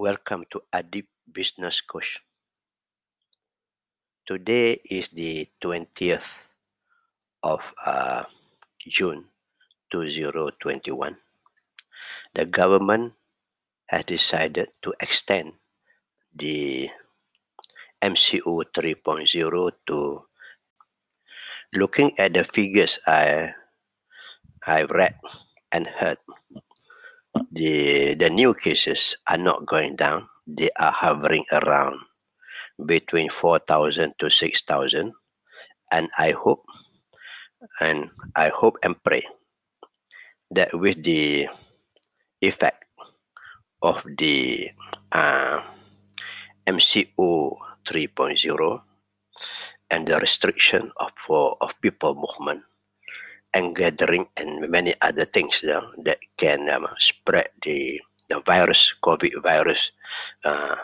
Welcome 0.00 0.48
to 0.48 0.64
Adib 0.72 1.12
Business 1.28 1.84
Coach. 1.84 2.24
Today 4.24 4.80
is 4.88 5.12
the 5.12 5.44
20th 5.60 6.24
of 7.44 7.60
uh, 7.84 8.24
June 8.80 9.28
2021. 9.92 11.20
The 12.32 12.46
government 12.48 13.12
has 13.92 14.08
decided 14.08 14.72
to 14.80 14.96
extend 15.04 15.60
the 16.32 16.88
MCO 18.00 18.64
3.0 18.72 19.70
to 19.84 20.24
looking 21.76 22.10
at 22.16 22.32
the 22.32 22.44
figures 22.48 22.98
I 23.06 23.52
I 24.64 24.84
read 24.88 25.12
and 25.70 25.86
heard 25.86 26.16
the 27.52 28.14
the 28.14 28.30
new 28.30 28.54
cases 28.54 29.16
are 29.28 29.38
not 29.38 29.66
going 29.66 29.96
down. 29.96 30.28
They 30.46 30.70
are 30.78 30.92
hovering 30.92 31.44
around 31.52 32.00
between 32.86 33.28
4000 33.28 34.14
to 34.18 34.30
6000 34.30 35.12
and 35.92 36.08
i 36.18 36.30
hope 36.32 36.64
and 37.80 38.10
i 38.36 38.48
hope 38.48 38.76
and 38.82 38.96
pray 39.04 39.22
that 40.50 40.72
with 40.74 41.02
the 41.02 41.46
effect 42.40 42.84
of 43.82 44.04
the 44.18 44.68
uh, 45.12 45.62
mco 46.66 47.56
3.0 47.84 48.82
and 49.90 50.06
the 50.08 50.16
restriction 50.20 50.92
of 51.00 51.10
for 51.18 51.56
of 51.60 51.74
people 51.80 52.14
movement 52.14 52.62
and 53.54 53.74
gathering 53.74 54.26
and 54.36 54.70
many 54.70 54.94
other 55.02 55.24
things 55.24 55.60
you 55.62 55.68
know, 55.68 55.90
that 56.04 56.18
can 56.36 56.68
um, 56.70 56.86
spread 56.98 57.48
the 57.62 58.00
the 58.28 58.40
virus, 58.46 58.94
COVID 59.02 59.42
virus. 59.42 59.90
Uh, 60.44 60.76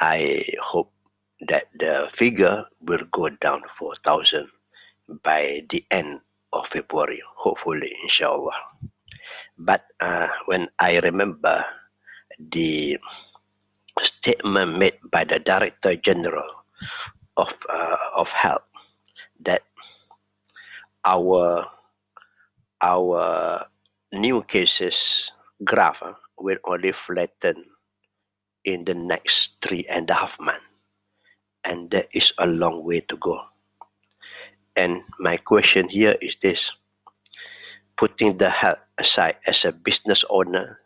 I 0.00 0.42
hope 0.60 0.90
that 1.46 1.70
the 1.78 2.10
figure 2.12 2.64
will 2.82 3.06
go 3.12 3.30
down 3.30 3.62
to 3.62 3.68
4,000 3.78 4.50
by 5.22 5.62
the 5.70 5.84
end 5.90 6.20
of 6.52 6.66
February, 6.66 7.22
hopefully, 7.36 7.94
inshallah. 8.02 8.56
But 9.56 9.86
uh, 10.00 10.28
when 10.46 10.68
I 10.78 10.98
remember 11.00 11.64
the 12.38 12.98
statement 14.00 14.78
made 14.78 14.98
by 15.10 15.24
the 15.24 15.38
Director 15.38 15.96
General 15.96 16.66
of 17.36 17.54
uh, 17.70 17.96
of 18.16 18.32
Health 18.32 18.64
that 19.40 19.62
our 21.04 21.66
our 22.82 23.66
new 24.12 24.42
cases 24.42 25.30
graph 25.64 26.02
uh, 26.02 26.12
will 26.38 26.58
only 26.64 26.92
flatten 26.92 27.64
in 28.64 28.84
the 28.84 28.94
next 28.94 29.56
three 29.62 29.86
and 29.88 30.10
a 30.10 30.14
half 30.14 30.38
months. 30.40 30.64
And 31.64 31.90
there 31.90 32.06
is 32.14 32.32
a 32.38 32.46
long 32.46 32.84
way 32.84 33.00
to 33.00 33.16
go. 33.16 33.40
And 34.76 35.02
my 35.18 35.36
question 35.36 35.88
here 35.88 36.16
is 36.20 36.36
this 36.36 36.72
putting 37.96 38.36
the 38.36 38.50
health 38.50 38.78
aside 38.98 39.36
as 39.48 39.64
a 39.64 39.72
business 39.72 40.24
owner 40.30 40.78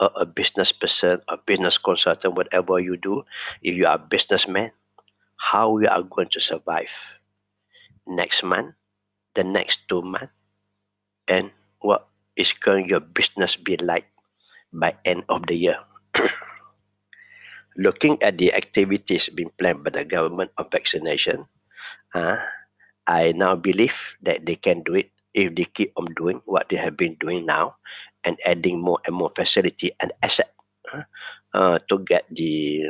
or 0.00 0.10
a 0.16 0.24
business 0.24 0.72
person, 0.72 1.20
a 1.28 1.36
business 1.36 1.78
consultant, 1.78 2.36
whatever 2.36 2.78
you 2.78 2.96
do, 2.96 3.24
if 3.62 3.74
you 3.74 3.86
are 3.86 3.96
a 3.96 3.98
businessman, 3.98 4.70
how 5.36 5.78
you 5.78 5.88
are 5.88 6.02
going 6.02 6.28
to 6.28 6.40
survive 6.40 6.90
next 8.06 8.42
month, 8.42 8.74
the 9.34 9.44
next 9.44 9.88
two 9.88 10.02
months, 10.02 10.32
and 11.28 11.50
what 11.80 12.08
is 12.36 12.52
going 12.52 12.88
your 12.88 13.00
business 13.00 13.56
be 13.56 13.76
like 13.76 14.06
by 14.72 14.96
end 15.04 15.24
of 15.28 15.46
the 15.46 15.56
year? 15.56 15.78
Looking 17.76 18.22
at 18.22 18.38
the 18.38 18.54
activities 18.54 19.28
being 19.28 19.50
planned 19.58 19.82
by 19.84 19.90
the 19.90 20.04
government 20.04 20.52
of 20.58 20.70
vaccination 20.70 21.46
uh, 22.14 22.38
i 23.06 23.32
now 23.32 23.54
believe 23.56 24.16
that 24.22 24.46
they 24.46 24.56
can 24.56 24.82
do 24.82 24.94
it 24.94 25.10
if 25.34 25.52
they 25.54 25.66
keep 25.66 25.92
on 25.98 26.06
doing 26.14 26.40
what 26.46 26.68
they 26.70 26.76
have 26.78 26.96
been 26.96 27.18
doing 27.18 27.44
now 27.44 27.76
and 28.22 28.38
adding 28.46 28.80
more 28.80 28.98
and 29.04 29.14
more 29.14 29.30
facility 29.34 29.90
and 30.00 30.12
asset 30.22 30.54
uh, 31.52 31.78
to 31.88 31.98
get 31.98 32.24
the 32.30 32.88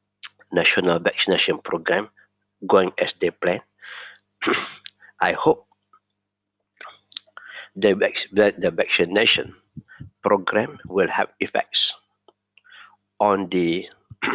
national 0.52 0.98
vaccination 0.98 1.58
program 1.58 2.08
going 2.66 2.92
as 2.98 3.14
they 3.20 3.30
plan. 3.30 3.60
I 5.20 5.32
hope 5.32 5.68
the, 7.76 7.94
the 8.58 8.70
vaccination 8.70 9.54
program 10.22 10.78
will 10.86 11.08
have 11.08 11.28
effects 11.40 11.94
on 13.20 13.48
the 13.48 13.88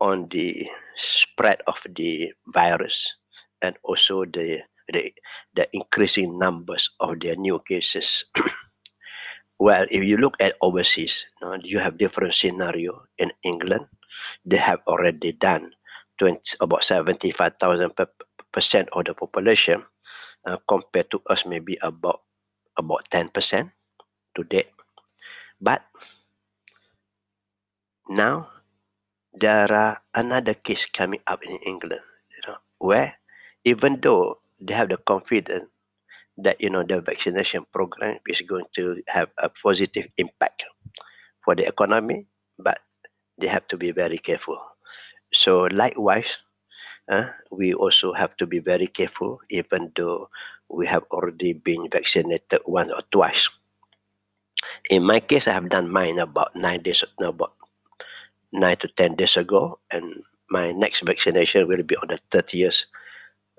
on 0.00 0.28
the 0.30 0.66
spread 0.96 1.62
of 1.66 1.80
the 1.94 2.32
virus 2.46 3.14
and 3.62 3.76
also 3.82 4.24
the 4.24 4.62
the, 4.92 5.14
the 5.54 5.68
increasing 5.72 6.38
numbers 6.38 6.90
of 7.00 7.20
the 7.20 7.36
new 7.36 7.58
cases. 7.60 8.24
well, 9.60 9.86
if 9.90 10.02
you 10.04 10.16
look 10.16 10.34
at 10.40 10.56
overseas, 10.60 11.24
you, 11.62 11.78
have 11.78 11.96
different 11.96 12.34
scenario 12.34 13.06
in 13.16 13.32
England. 13.44 13.86
They 14.44 14.58
have 14.58 14.80
already 14.86 15.32
done 15.32 15.70
20, 16.18 16.58
about 16.60 16.84
75,000 16.84 17.92
percent 18.52 18.88
of 18.92 19.04
the 19.06 19.14
population 19.14 19.82
uh, 20.46 20.58
compared 20.68 21.10
to 21.10 21.22
us 21.30 21.46
maybe 21.46 21.78
about 21.80 22.20
about 22.76 23.08
10% 23.10 23.72
today. 24.34 24.66
But 25.60 25.84
now 28.08 28.48
there 29.34 29.70
are 29.72 30.02
another 30.14 30.54
case 30.54 30.86
coming 30.86 31.20
up 31.26 31.42
in 31.44 31.56
England, 31.66 32.02
you 32.32 32.40
know, 32.48 32.58
where 32.78 33.14
even 33.64 34.00
though 34.00 34.38
they 34.60 34.74
have 34.74 34.88
the 34.90 34.98
confidence 34.98 35.66
that 36.38 36.60
you 36.60 36.70
know 36.70 36.82
the 36.82 37.00
vaccination 37.00 37.66
program 37.72 38.18
is 38.28 38.40
going 38.42 38.66
to 38.74 39.02
have 39.08 39.30
a 39.38 39.48
positive 39.50 40.06
impact 40.18 40.64
for 41.44 41.54
the 41.54 41.66
economy, 41.66 42.26
but 42.58 42.80
they 43.38 43.48
have 43.48 43.66
to 43.68 43.76
be 43.78 43.92
very 43.92 44.18
careful. 44.18 44.58
So 45.32 45.64
likewise, 45.72 46.38
uh, 47.08 47.30
we 47.52 47.74
also 47.74 48.12
have 48.12 48.36
to 48.38 48.46
be 48.46 48.58
very 48.60 48.86
careful, 48.88 49.40
even 49.50 49.92
though 49.96 50.30
we 50.72 50.86
have 50.88 51.04
already 51.12 51.52
been 51.52 51.88
vaccinated 51.92 52.60
once 52.66 52.90
or 52.92 53.04
twice. 53.12 53.48
In 54.88 55.04
my 55.04 55.20
case, 55.20 55.46
I 55.46 55.52
have 55.52 55.68
done 55.68 55.92
mine 55.92 56.18
about 56.18 56.56
nine 56.56 56.82
days, 56.82 57.04
no, 57.20 57.28
about 57.28 57.54
nine 58.52 58.76
to 58.78 58.88
ten 58.88 59.14
days 59.14 59.36
ago, 59.36 59.78
and 59.90 60.24
my 60.50 60.72
next 60.72 61.00
vaccination 61.04 61.68
will 61.68 61.82
be 61.82 61.96
on 61.96 62.08
the 62.08 62.18
30th 62.30 62.86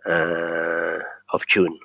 uh, 0.06 1.00
of 1.34 1.46
June. 1.48 1.78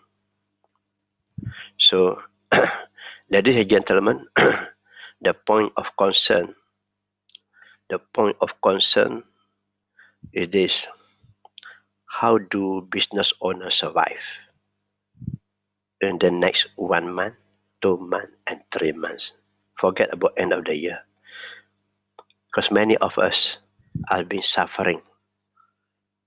So, 1.76 2.20
ladies 3.30 3.56
and 3.56 3.70
gentlemen, 3.70 4.26
the 5.20 5.34
point 5.34 5.72
of 5.76 5.94
concern, 5.96 6.54
the 7.90 7.98
point 7.98 8.36
of 8.40 8.60
concern 8.60 9.24
is 10.32 10.48
this: 10.48 10.86
How 12.06 12.38
do 12.38 12.86
business 12.90 13.32
owners 13.42 13.74
survive? 13.74 14.47
In 16.00 16.18
the 16.18 16.30
next 16.30 16.68
one 16.76 17.12
month, 17.12 17.34
two 17.80 17.96
months, 17.98 18.34
and 18.46 18.60
three 18.70 18.92
months. 18.92 19.32
Forget 19.74 20.12
about 20.12 20.34
end 20.36 20.52
of 20.52 20.64
the 20.64 20.76
year. 20.76 20.98
Because 22.46 22.70
many 22.70 22.96
of 22.98 23.18
us 23.18 23.58
have 24.08 24.28
been 24.28 24.42
suffering, 24.42 25.02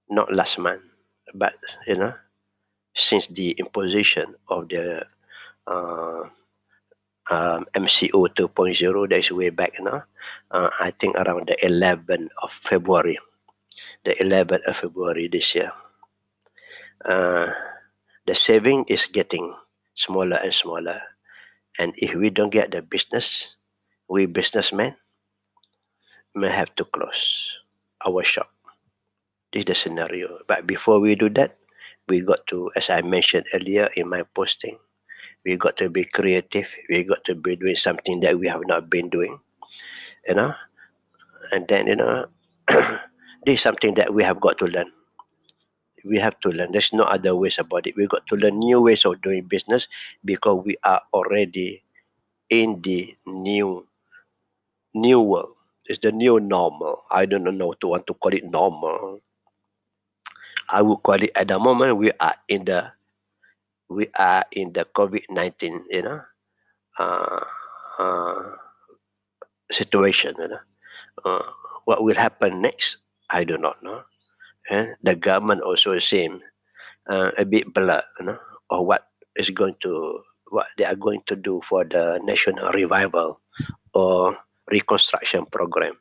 not 0.10 0.32
last 0.32 0.58
month, 0.60 0.84
but 1.34 1.56
you 1.88 1.98
know, 1.98 2.14
since 2.94 3.28
the 3.28 3.52
imposition 3.52 4.36
of 4.50 4.70
the 4.70 5.06
uh, 5.68 6.24
um, 7.30 7.66
MCO 7.74 8.28
2.0, 8.28 9.10
that 9.10 9.18
is 9.18 9.32
way 9.32 9.50
back 9.50 9.74
now. 9.80 10.04
Uh, 10.50 10.70
I 10.80 10.92
think 10.92 11.16
around 11.16 11.48
the 11.48 11.58
11th 11.64 12.30
of 12.44 12.52
February, 12.52 13.18
the 14.04 14.14
11th 14.16 14.68
of 14.68 14.78
February 14.78 15.28
this 15.28 15.56
year. 15.56 15.72
Uh, 17.04 17.52
the 18.28 18.36
saving 18.36 18.86
is 18.88 19.08
getting 19.08 19.56
smaller 20.02 20.42
and 20.42 20.54
smaller. 20.54 20.98
And 21.78 21.94
if 22.02 22.18
we 22.18 22.34
don't 22.34 22.50
get 22.50 22.74
the 22.74 22.82
business, 22.82 23.56
we 24.10 24.26
businessmen 24.26 24.98
may 26.34 26.50
have 26.50 26.74
to 26.76 26.86
close 26.86 27.54
our 28.06 28.24
shop. 28.24 28.50
This 29.54 29.62
is 29.62 29.66
the 29.66 29.76
scenario. 29.76 30.40
But 30.48 30.66
before 30.66 31.00
we 31.00 31.14
do 31.14 31.30
that, 31.38 31.62
we 32.10 32.22
got 32.26 32.48
to, 32.48 32.72
as 32.76 32.90
I 32.90 33.02
mentioned 33.04 33.46
earlier 33.54 33.90
in 33.96 34.10
my 34.10 34.24
posting, 34.34 34.78
we 35.46 35.58
got 35.58 35.78
to 35.78 35.90
be 35.90 36.04
creative. 36.06 36.68
We 36.90 37.04
got 37.04 37.24
to 37.26 37.36
be 37.36 37.56
doing 37.56 37.76
something 37.76 38.22
that 38.22 38.40
we 38.40 38.48
have 38.48 38.66
not 38.66 38.90
been 38.90 39.10
doing, 39.10 39.38
you 40.28 40.36
know. 40.36 40.54
And 41.52 41.68
then, 41.68 41.88
you 41.88 41.96
know, 41.96 42.26
this 43.46 43.60
is 43.60 43.62
something 43.62 43.94
that 43.96 44.14
we 44.14 44.24
have 44.24 44.40
got 44.40 44.58
to 44.60 44.66
learn 44.66 44.92
we 46.06 46.18
have 46.20 46.40
to 46.42 46.50
learn. 46.50 46.72
There's 46.72 46.94
no 46.94 47.04
other 47.04 47.36
ways 47.36 47.60
about 47.60 47.88
it. 47.88 47.96
We 47.96 48.08
got 48.08 48.28
to 48.28 48.36
learn 48.36 48.60
new 48.60 48.82
ways 48.82 49.06
of 49.06 49.22
doing 49.22 49.46
business 49.46 49.88
because 50.26 50.64
we 50.66 50.76
are 50.84 51.02
already 51.14 51.84
in 52.50 52.82
the 52.82 53.16
new 53.26 53.88
new 54.94 55.22
world. 55.22 55.56
It's 55.88 56.00
the 56.00 56.12
new 56.12 56.40
normal. 56.40 57.02
I 57.12 57.26
don't 57.26 57.44
know 57.44 57.74
to 57.74 57.88
want 57.88 58.08
to 58.08 58.14
call 58.14 58.34
it 58.34 58.46
normal. 58.46 59.22
I 60.70 60.82
would 60.82 61.04
call 61.04 61.22
it 61.22 61.32
at 61.36 61.48
the 61.50 61.60
moment 61.60 61.98
we 61.98 62.12
are 62.20 62.36
in 62.48 62.66
the 62.66 62.94
we 63.90 64.08
are 64.18 64.46
in 64.52 64.74
the 64.74 64.86
COVID 64.86 65.26
nineteen, 65.30 65.84
you 65.90 66.02
know, 66.04 66.22
uh, 67.00 67.46
uh, 68.00 68.44
situation. 69.72 70.36
You 70.38 70.48
know, 70.50 70.64
uh, 71.26 71.44
what 71.86 72.04
will 72.04 72.16
happen 72.16 72.62
next? 72.62 72.98
I 73.30 73.44
do 73.44 73.58
not 73.58 73.82
know. 73.84 74.04
And 74.70 74.96
the 75.02 75.16
government 75.16 75.62
also 75.62 75.98
seem 76.00 76.42
uh, 77.10 77.32
a 77.38 77.46
bit 77.46 77.74
blur, 77.74 78.02
you 78.20 78.26
know, 78.26 78.38
or 78.70 78.86
what 78.86 79.08
is 79.36 79.50
going 79.50 79.76
to 79.82 80.22
what 80.52 80.68
they 80.78 80.86
are 80.86 81.00
going 81.00 81.24
to 81.26 81.36
do 81.36 81.62
for 81.64 81.86
the 81.86 82.20
national 82.24 82.72
revival 82.74 83.40
or 83.94 84.38
reconstruction 84.70 85.46
program 85.48 85.96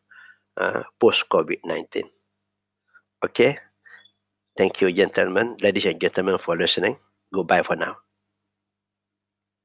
uh, 0.57 0.83
post 0.99 1.25
COVID 1.31 1.63
19. 1.65 2.05
Okay. 3.25 3.59
Thank 4.57 4.81
you, 4.83 4.93
gentlemen, 4.93 5.57
ladies 5.63 5.87
and 5.87 6.01
gentlemen, 6.01 6.37
for 6.37 6.57
listening. 6.57 6.99
Goodbye 7.33 7.63
for 7.63 7.77
now. 7.77 7.97